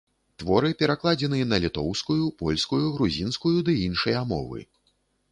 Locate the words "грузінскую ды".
2.95-3.75